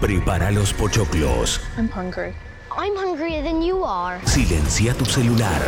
Prepara 0.00 0.50
los 0.50 0.72
pochoclos. 0.72 1.60
I'm 1.76 1.88
hungry. 1.88 2.32
I'm 2.70 2.96
hungrier 2.96 3.42
than 3.42 3.60
you 3.62 3.84
are. 3.84 4.18
Silencia 4.24 4.94
tu 4.94 5.04
celular. 5.04 5.60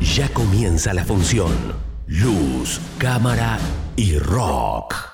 Ya 0.00 0.28
comienza 0.28 0.94
la 0.94 1.04
función. 1.04 1.52
Luz, 2.06 2.80
cámara 2.98 3.58
y 3.96 4.16
rock. 4.18 5.07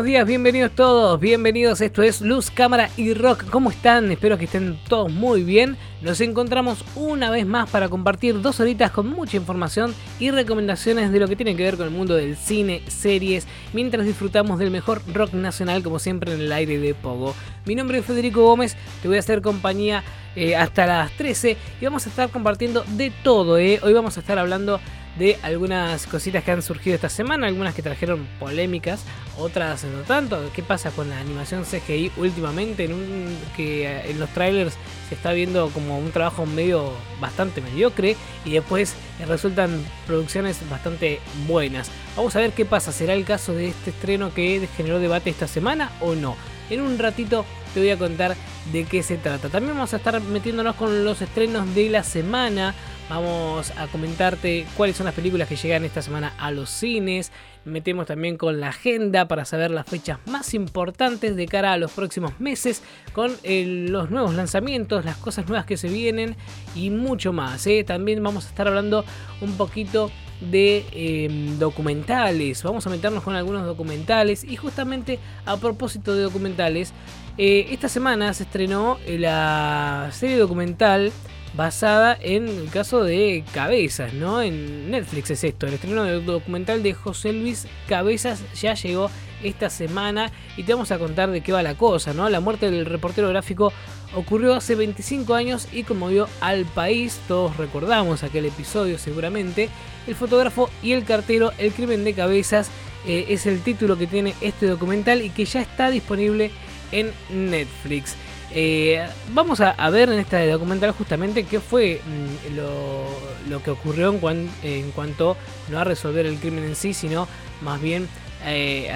Buenos 0.00 0.12
días, 0.12 0.26
bienvenidos 0.26 0.72
todos, 0.74 1.20
bienvenidos, 1.20 1.82
esto 1.82 2.02
es 2.02 2.22
Luz, 2.22 2.50
Cámara 2.50 2.88
y 2.96 3.12
Rock. 3.12 3.44
¿Cómo 3.50 3.68
están? 3.68 4.10
Espero 4.10 4.38
que 4.38 4.46
estén 4.46 4.78
todos 4.88 5.12
muy 5.12 5.42
bien. 5.42 5.76
Nos 6.00 6.22
encontramos 6.22 6.82
una 6.96 7.30
vez 7.30 7.44
más 7.44 7.68
para 7.68 7.90
compartir 7.90 8.40
dos 8.40 8.60
horitas 8.60 8.90
con 8.92 9.08
mucha 9.10 9.36
información 9.36 9.94
y 10.18 10.30
recomendaciones 10.30 11.12
de 11.12 11.20
lo 11.20 11.28
que 11.28 11.36
tiene 11.36 11.54
que 11.54 11.64
ver 11.64 11.76
con 11.76 11.86
el 11.86 11.92
mundo 11.92 12.14
del 12.14 12.38
cine, 12.38 12.80
series, 12.88 13.46
mientras 13.74 14.06
disfrutamos 14.06 14.58
del 14.58 14.70
mejor 14.70 15.02
rock 15.12 15.34
nacional 15.34 15.82
como 15.82 15.98
siempre 15.98 16.32
en 16.32 16.40
el 16.40 16.52
aire 16.52 16.78
de 16.78 16.94
Pogo. 16.94 17.34
Mi 17.66 17.74
nombre 17.74 17.98
es 17.98 18.06
Federico 18.06 18.42
Gómez, 18.42 18.78
te 19.02 19.08
voy 19.08 19.18
a 19.18 19.20
hacer 19.20 19.42
compañía 19.42 20.02
eh, 20.34 20.56
hasta 20.56 20.86
las 20.86 21.12
13 21.12 21.58
y 21.78 21.84
vamos 21.84 22.06
a 22.06 22.08
estar 22.08 22.30
compartiendo 22.30 22.84
de 22.96 23.12
todo. 23.22 23.58
Eh. 23.58 23.80
Hoy 23.82 23.92
vamos 23.92 24.16
a 24.16 24.20
estar 24.20 24.38
hablando 24.38 24.80
de 25.20 25.38
algunas 25.42 26.06
cositas 26.06 26.42
que 26.42 26.50
han 26.50 26.62
surgido 26.62 26.94
esta 26.94 27.10
semana, 27.10 27.46
algunas 27.46 27.74
que 27.74 27.82
trajeron 27.82 28.26
polémicas, 28.38 29.04
otras 29.36 29.84
no 29.84 30.00
tanto. 30.00 30.50
¿Qué 30.54 30.62
pasa 30.62 30.90
con 30.92 31.10
la 31.10 31.18
animación 31.18 31.64
CGI 31.64 32.10
últimamente? 32.16 32.86
En 32.86 32.94
un, 32.94 33.38
que 33.54 33.84
eh, 33.84 34.10
en 34.10 34.18
los 34.18 34.30
trailers 34.30 34.78
se 35.10 35.14
está 35.14 35.32
viendo 35.32 35.68
como 35.74 35.98
un 35.98 36.10
trabajo 36.10 36.46
medio 36.46 36.94
bastante 37.20 37.60
mediocre 37.60 38.16
y 38.46 38.52
después 38.52 38.94
resultan 39.28 39.84
producciones 40.06 40.58
bastante 40.70 41.20
buenas. 41.46 41.90
Vamos 42.16 42.34
a 42.34 42.38
ver 42.38 42.52
qué 42.52 42.64
pasa. 42.64 42.90
¿Será 42.90 43.12
el 43.12 43.26
caso 43.26 43.52
de 43.52 43.68
este 43.68 43.90
estreno 43.90 44.32
que 44.32 44.66
generó 44.74 45.00
debate 45.00 45.28
esta 45.28 45.46
semana 45.46 45.92
o 46.00 46.14
no? 46.14 46.34
En 46.70 46.80
un 46.80 46.98
ratito 46.98 47.44
te 47.74 47.80
voy 47.80 47.90
a 47.90 47.98
contar 47.98 48.36
de 48.72 48.84
qué 48.84 49.02
se 49.02 49.18
trata. 49.18 49.50
También 49.50 49.74
vamos 49.74 49.92
a 49.92 49.98
estar 49.98 50.18
metiéndonos 50.22 50.76
con 50.76 51.04
los 51.04 51.20
estrenos 51.20 51.74
de 51.74 51.90
la 51.90 52.04
semana. 52.04 52.74
Vamos 53.10 53.72
a 53.76 53.88
comentarte 53.88 54.64
cuáles 54.76 54.96
son 54.96 55.06
las 55.06 55.16
películas 55.16 55.48
que 55.48 55.56
llegan 55.56 55.84
esta 55.84 56.00
semana 56.00 56.32
a 56.38 56.52
los 56.52 56.70
cines. 56.70 57.32
Metemos 57.64 58.06
también 58.06 58.36
con 58.36 58.60
la 58.60 58.68
agenda 58.68 59.26
para 59.26 59.44
saber 59.44 59.72
las 59.72 59.86
fechas 59.86 60.20
más 60.26 60.54
importantes 60.54 61.34
de 61.34 61.46
cara 61.48 61.72
a 61.72 61.76
los 61.76 61.90
próximos 61.90 62.38
meses, 62.38 62.84
con 63.12 63.32
eh, 63.42 63.64
los 63.88 64.10
nuevos 64.12 64.32
lanzamientos, 64.36 65.04
las 65.04 65.16
cosas 65.16 65.48
nuevas 65.48 65.66
que 65.66 65.76
se 65.76 65.88
vienen 65.88 66.36
y 66.76 66.90
mucho 66.90 67.32
más. 67.32 67.66
¿eh? 67.66 67.82
También 67.82 68.22
vamos 68.22 68.46
a 68.46 68.48
estar 68.50 68.68
hablando 68.68 69.04
un 69.40 69.56
poquito 69.56 70.12
de 70.40 70.86
em, 70.92 71.58
documentales. 71.58 72.62
Vamos 72.62 72.86
a 72.86 72.90
meternos 72.90 73.24
con 73.24 73.34
algunos 73.34 73.66
documentales. 73.66 74.44
Y 74.44 74.54
justamente 74.54 75.18
a 75.46 75.56
propósito 75.56 76.14
de 76.14 76.22
documentales, 76.22 76.92
eh, 77.38 77.66
esta 77.70 77.88
semana 77.88 78.32
se 78.34 78.44
estrenó 78.44 78.98
la 79.08 80.10
serie 80.12 80.36
documental 80.36 81.10
basada 81.54 82.16
en 82.20 82.48
el 82.48 82.70
caso 82.70 83.02
de 83.02 83.44
Cabezas, 83.52 84.14
¿no? 84.14 84.42
En 84.42 84.90
Netflix 84.90 85.30
es 85.30 85.44
esto, 85.44 85.66
el 85.66 85.74
estreno 85.74 86.04
del 86.04 86.24
documental 86.24 86.82
de 86.82 86.94
José 86.94 87.32
Luis 87.32 87.66
Cabezas 87.88 88.42
ya 88.60 88.74
llegó 88.74 89.10
esta 89.42 89.70
semana 89.70 90.30
y 90.56 90.62
te 90.62 90.74
vamos 90.74 90.90
a 90.92 90.98
contar 90.98 91.30
de 91.30 91.40
qué 91.40 91.52
va 91.52 91.62
la 91.62 91.74
cosa, 91.74 92.12
¿no? 92.12 92.28
La 92.28 92.40
muerte 92.40 92.70
del 92.70 92.86
reportero 92.86 93.28
gráfico 93.28 93.72
ocurrió 94.14 94.54
hace 94.54 94.74
25 94.74 95.34
años 95.34 95.68
y 95.72 95.84
conmovió 95.84 96.28
al 96.40 96.64
país, 96.64 97.20
todos 97.28 97.56
recordamos 97.56 98.22
aquel 98.22 98.46
episodio 98.46 98.98
seguramente. 98.98 99.68
El 100.06 100.14
fotógrafo 100.14 100.70
y 100.82 100.92
el 100.92 101.04
cartero, 101.04 101.52
el 101.58 101.72
crimen 101.72 102.04
de 102.04 102.14
Cabezas, 102.14 102.70
eh, 103.06 103.26
es 103.28 103.46
el 103.46 103.62
título 103.62 103.96
que 103.96 104.06
tiene 104.06 104.34
este 104.40 104.66
documental 104.66 105.22
y 105.22 105.30
que 105.30 105.44
ya 105.44 105.60
está 105.60 105.90
disponible 105.90 106.50
en 106.92 107.12
Netflix. 107.30 108.16
Eh, 108.52 109.06
vamos 109.32 109.60
a, 109.60 109.90
ver 109.90 110.10
en 110.10 110.18
este 110.18 110.48
documental 110.48 110.90
justamente 110.92 111.44
qué 111.44 111.60
fue 111.60 112.00
mm, 112.04 112.56
lo, 112.56 113.62
que 113.62 113.70
ocurrió 113.70 114.12
en, 114.28 114.50
en, 114.62 114.90
cuanto 114.90 115.36
no 115.68 115.78
a 115.78 115.84
resolver 115.84 116.26
el 116.26 116.38
crimen 116.38 116.64
en 116.64 116.74
sí, 116.74 116.92
sino 116.92 117.28
más 117.60 117.80
bien 117.80 118.08
eh, 118.46 118.90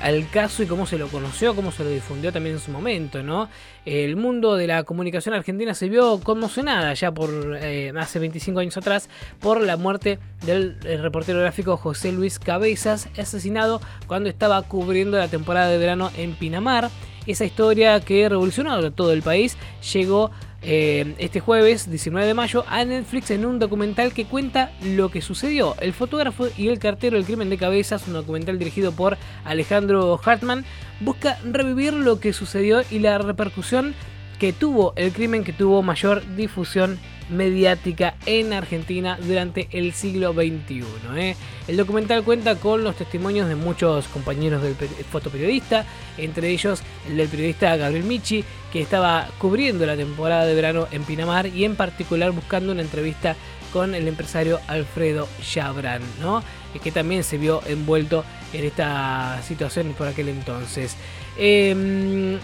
al, 0.00 0.28
caso 0.30 0.62
y 0.62 0.66
cómo 0.66 0.86
se 0.86 0.98
lo 0.98 1.08
conoció, 1.08 1.54
cómo 1.54 1.70
se 1.70 1.84
lo 1.84 1.90
difundió 1.90 2.32
también 2.32 2.56
en 2.56 2.60
su 2.60 2.70
momento. 2.70 3.18
El 3.84 4.16
mundo 4.16 4.56
de 4.56 4.66
la 4.66 4.82
comunicación 4.82 5.34
argentina 5.34 5.74
se 5.74 5.88
vio 5.88 6.20
conmocionada 6.20 6.92
ya 6.94 7.12
por 7.12 7.30
eh, 7.60 7.92
hace 7.96 8.18
25 8.18 8.60
años 8.60 8.76
atrás 8.76 9.08
por 9.38 9.60
la 9.60 9.76
muerte 9.76 10.18
del 10.44 10.76
reportero 10.80 11.40
gráfico 11.40 11.76
José 11.76 12.12
Luis 12.12 12.38
Cabezas, 12.38 13.08
asesinado 13.16 13.80
cuando 14.06 14.28
estaba 14.28 14.60
cubriendo 14.62 15.16
la 15.18 15.28
temporada 15.28 15.68
de 15.68 15.78
verano 15.78 16.10
en 16.16 16.34
Pinamar. 16.34 16.90
Esa 17.28 17.44
historia 17.44 18.00
que 18.00 18.26
revolucionó 18.26 18.90
todo 18.90 19.12
el 19.12 19.20
país 19.20 19.58
llegó 19.92 20.30
eh, 20.62 21.14
este 21.18 21.40
jueves 21.40 21.90
19 21.90 22.26
de 22.26 22.32
mayo 22.32 22.64
a 22.66 22.82
Netflix 22.86 23.30
en 23.30 23.44
un 23.44 23.58
documental 23.58 24.14
que 24.14 24.24
cuenta 24.24 24.72
lo 24.82 25.10
que 25.10 25.20
sucedió. 25.20 25.76
El 25.78 25.92
fotógrafo 25.92 26.46
y 26.56 26.68
el 26.68 26.78
cartero 26.78 27.18
del 27.18 27.26
crimen 27.26 27.50
de 27.50 27.58
cabezas, 27.58 28.08
un 28.08 28.14
documental 28.14 28.58
dirigido 28.58 28.92
por 28.92 29.18
Alejandro 29.44 30.18
Hartman, 30.24 30.64
busca 31.00 31.38
revivir 31.44 31.92
lo 31.92 32.18
que 32.18 32.32
sucedió 32.32 32.80
y 32.90 32.98
la 33.00 33.18
repercusión 33.18 33.94
que 34.38 34.54
tuvo 34.54 34.94
el 34.96 35.12
crimen 35.12 35.44
que 35.44 35.52
tuvo 35.52 35.82
mayor 35.82 36.22
difusión 36.34 36.98
mediática 37.28 38.14
en 38.26 38.52
Argentina 38.52 39.18
durante 39.20 39.68
el 39.72 39.92
siglo 39.92 40.32
XXI. 40.32 40.84
¿eh? 41.16 41.36
El 41.66 41.76
documental 41.76 42.24
cuenta 42.24 42.56
con 42.56 42.84
los 42.84 42.96
testimonios 42.96 43.48
de 43.48 43.54
muchos 43.54 44.08
compañeros 44.08 44.62
del 44.62 44.74
fotoperiodista, 45.10 45.84
entre 46.16 46.50
ellos 46.50 46.82
el 47.08 47.16
del 47.16 47.28
periodista 47.28 47.76
Gabriel 47.76 48.04
Michi, 48.04 48.44
que 48.72 48.80
estaba 48.80 49.28
cubriendo 49.38 49.86
la 49.86 49.96
temporada 49.96 50.46
de 50.46 50.54
verano 50.54 50.88
en 50.90 51.04
Pinamar 51.04 51.46
y 51.46 51.64
en 51.64 51.76
particular 51.76 52.32
buscando 52.32 52.72
una 52.72 52.82
entrevista 52.82 53.36
con 53.72 53.94
el 53.94 54.08
empresario 54.08 54.60
Alfredo 54.66 55.28
Chabran, 55.42 56.02
¿no? 56.20 56.42
que 56.82 56.92
también 56.92 57.24
se 57.24 57.38
vio 57.38 57.60
envuelto 57.66 58.24
en 58.52 58.64
esta 58.64 59.40
situación 59.42 59.94
por 59.96 60.06
aquel 60.06 60.28
entonces. 60.28 60.96
Em, 61.36 62.38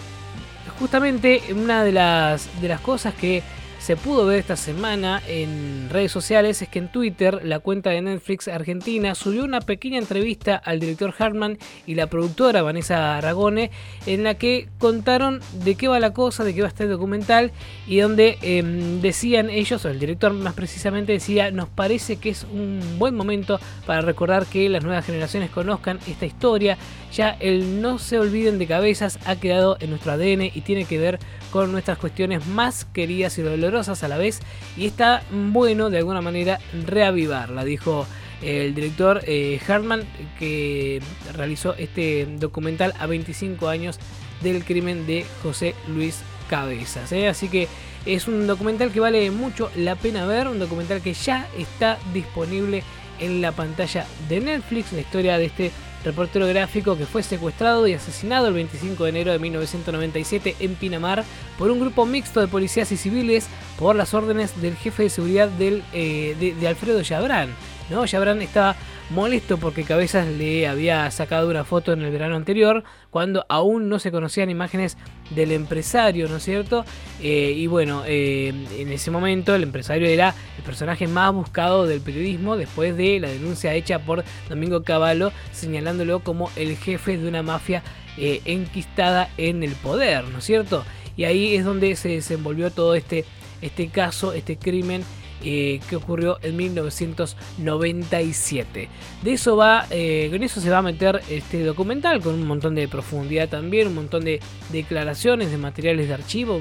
justamente 0.79 1.43
una 1.53 1.85
de 1.85 1.93
las, 1.93 2.49
de 2.61 2.69
las 2.69 2.81
cosas 2.81 3.15
que 3.15 3.43
se 3.85 3.99
pudo 3.99 4.25
ver 4.25 4.39
esta 4.39 4.57
semana 4.57 5.21
en 5.29 5.91
redes 5.91 6.11
sociales 6.11 6.63
es 6.63 6.71
que 6.71 6.79
en 6.79 6.89
Twitter 6.89 7.41
la 7.45 7.59
cuenta 7.59 7.91
de 7.91 8.01
Netflix 8.01 8.49
Argentina 8.49 9.15
subió 9.15 9.45
una 9.45 9.61
pequeña 9.61 9.99
entrevista 9.99 10.57
al 10.57 10.81
director 10.81 11.13
Hartman 11.19 11.59
y 11.87 11.95
la 11.95 12.07
productora 12.07 12.63
Vanessa 12.63 13.19
Aragone 13.19 13.71
en 14.07 14.25
la 14.25 14.37
que 14.37 14.71
contaron 14.79 15.41
de 15.63 15.75
qué 15.75 15.89
va 15.89 16.01
la 16.01 16.15
cosa, 16.15 16.45
de 16.45 16.55
qué 16.55 16.63
va 16.63 16.69
este 16.69 16.87
documental 16.87 17.53
y 17.87 17.99
donde 17.99 18.39
em, 18.41 19.03
decían 19.03 19.51
ellos, 19.51 19.85
o 19.85 19.91
el 19.91 20.01
director 20.01 20.33
más 20.33 20.55
precisamente 20.55 21.13
decía, 21.13 21.51
nos 21.51 21.69
parece 21.69 22.17
que 22.17 22.31
es 22.31 22.45
un 22.45 22.81
buen 22.99 23.15
momento 23.15 23.61
para 23.85 24.01
recordar 24.01 24.47
que 24.47 24.67
las 24.71 24.83
nuevas 24.83 25.05
generaciones 25.05 25.51
conozcan 25.51 25.99
esta 26.07 26.25
historia, 26.25 26.79
ya 27.13 27.37
el 27.39 27.83
no 27.83 27.99
se 27.99 28.19
olviden 28.19 28.59
de 28.59 28.67
cabezas 28.67 29.19
ha 29.27 29.37
quedado 29.37 29.77
en 29.81 29.91
nuestro 29.91 30.13
ADN 30.13 30.45
y 30.55 30.63
tiene 30.63 30.87
que 30.87 30.99
ver 30.99 31.19
con 31.51 31.71
nuestras 31.71 31.99
cuestiones 31.99 32.47
más 32.47 32.87
queridas 32.87 33.39
y 33.39 33.43
dolorosas 33.43 33.74
a 33.75 34.09
la 34.09 34.19
vez 34.19 34.41
y 34.77 34.87
está 34.87 35.25
bueno 35.33 35.91
de 35.91 35.99
alguna 35.99 36.21
manera 36.21 36.61
reavivarla, 36.87 37.65
dijo 37.65 38.07
el 38.41 38.75
director 38.75 39.23
eh, 39.27 39.61
Hartman 39.67 40.05
que 40.39 41.03
realizó 41.33 41.75
este 41.75 42.27
documental 42.39 42.95
a 43.01 43.07
25 43.07 43.69
años 43.69 43.99
del 44.43 44.65
crimen 44.65 45.07
de 45.07 45.27
José 45.43 45.75
Luis 45.89 46.21
Cabezas. 46.49 47.11
¿eh? 47.13 47.27
Así 47.29 47.49
que 47.49 47.69
es 48.07 48.29
un 48.29 48.47
documental 48.47 48.93
que 48.93 49.01
vale 49.01 49.31
mucho 49.31 49.71
la 49.75 49.97
pena 49.97 50.25
ver, 50.27 50.47
un 50.47 50.59
documental 50.61 51.01
que 51.01 51.15
ya 51.15 51.49
está 51.59 51.99
disponible 52.13 52.85
en 53.19 53.41
la 53.41 53.53
pantalla 53.53 54.07
de 54.29 54.41
Netflix, 54.41 54.93
la 54.93 55.01
historia 55.01 55.39
de 55.39 55.47
este 55.47 55.73
reportero 56.05 56.47
gráfico 56.47 56.97
que 56.97 57.07
fue 57.07 57.23
secuestrado 57.23 57.87
y 57.87 57.95
asesinado 57.95 58.49
el 58.49 58.55
25 58.55 59.05
de 59.05 59.11
enero 59.11 59.33
de 59.33 59.39
1997 59.39 60.57
en 60.61 60.75
Pinamar 60.75 61.25
por 61.59 61.71
un 61.71 61.81
grupo 61.81 62.07
mixto 62.07 62.41
de 62.41 62.49
policías 62.49 62.93
y 62.93 62.97
civiles 62.97 63.49
por 63.79 63.97
las 63.97 64.15
órdenes 64.15 64.61
del 64.61 64.77
jefe 64.77 65.05
de 65.05 65.11
seguridad 65.11 65.49
del, 65.49 65.83
eh, 65.93 66.55
de, 66.61 66.69
Alfredo 66.69 67.01
Yabrán. 67.01 67.55
¿no? 67.91 68.05
Yabrán 68.05 68.43
estaba 68.43 68.77
molesto 69.11 69.59
porque 69.59 69.85
Cabezas 69.85 70.27
le 70.27 70.67
había 70.67 71.11
sacado 71.11 71.49
una 71.49 71.65
foto 71.65 71.93
en 71.93 72.03
el 72.03 72.11
verano 72.11 72.37
anterior, 72.37 72.85
cuando 73.11 73.45
aún 73.49 73.89
no 73.89 73.99
se 73.99 74.11
conocían 74.11 74.51
imágenes 74.51 74.97
del 75.31 75.53
empresario, 75.53 76.29
¿no 76.29 76.37
es 76.37 76.43
cierto? 76.43 76.85
Eh, 77.23 77.53
y 77.57 77.67
bueno, 77.67 78.03
eh, 78.07 78.53
en 78.79 78.89
ese 78.93 79.11
momento 79.11 79.55
el 79.55 79.63
empresario 79.63 80.09
era 80.09 80.35
el 80.57 80.65
personaje 80.65 81.07
más 81.07 81.33
buscado 81.33 81.87
del 81.87 82.01
periodismo 82.01 82.57
después 82.57 82.97
de 82.97 83.21
la 83.21 83.29
denuncia 83.29 83.75
hecha 83.75 83.99
por 83.99 84.25
Domingo 84.49 84.83
Cavallo, 84.83 85.33
señalándolo 85.53 86.21
como 86.21 86.51
el 86.57 86.77
jefe 86.77 87.19
de 87.19 87.29
una 87.29 87.43
mafia 87.43 87.83
eh, 88.17 88.41
enquistada 88.45 89.29
en 89.37 89.63
el 89.63 89.73
poder, 89.73 90.25
¿no 90.25 90.39
es 90.39 90.45
cierto? 90.45 90.85
Y 91.17 91.25
ahí 91.25 91.55
es 91.55 91.65
donde 91.65 91.95
se 91.97 92.09
desenvolvió 92.09 92.71
todo 92.71 92.95
este, 92.95 93.25
este 93.61 93.89
caso, 93.89 94.33
este 94.33 94.57
crimen 94.57 95.05
eh, 95.43 95.81
que 95.89 95.97
ocurrió 95.97 96.39
en 96.43 96.55
1997. 96.57 98.89
De 99.23 99.33
eso 99.33 99.57
va, 99.57 99.87
eh, 99.91 100.29
con 100.31 100.43
eso 100.43 100.61
se 100.61 100.69
va 100.71 100.79
a 100.79 100.83
meter 100.83 101.23
este 101.29 101.65
documental 101.65 102.21
con 102.21 102.35
un 102.35 102.47
montón 102.47 102.75
de 102.75 102.89
profundidad 102.89 103.49
también, 103.49 103.87
un 103.89 103.95
montón 103.95 104.25
de 104.25 104.41
declaraciones, 104.73 105.51
de 105.51 105.59
materiales 105.59 106.09
de 106.09 106.15
archivo, 106.15 106.59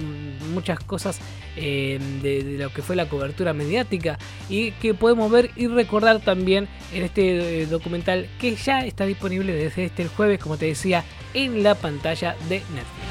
muchas 0.53 0.79
cosas 0.79 1.19
de, 1.55 1.99
de, 2.21 2.57
lo 2.57 2.73
que 2.73 2.81
fue 2.81 2.95
la 2.95 3.07
cobertura 3.07 3.53
mediática 3.53 4.17
y 4.49 4.71
que 4.71 4.95
podemos 4.95 5.29
ver 5.29 5.51
y 5.55 5.67
recordar 5.67 6.19
también 6.19 6.67
en 6.93 7.03
este 7.03 7.67
documental 7.67 8.27
que 8.39 8.55
ya 8.55 8.83
está 8.85 9.05
disponible 9.05 9.53
desde 9.53 9.85
este 9.85 10.07
jueves, 10.07 10.39
como 10.39 10.57
te 10.57 10.65
decía, 10.65 11.03
en 11.33 11.63
la 11.63 11.75
pantalla 11.75 12.35
de 12.49 12.61
Netflix. 12.73 13.02